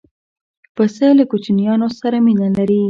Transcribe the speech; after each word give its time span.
پسه 0.75 1.07
له 1.17 1.23
کوچنیانو 1.31 1.87
سره 1.99 2.17
مینه 2.25 2.49
لري. 2.57 2.79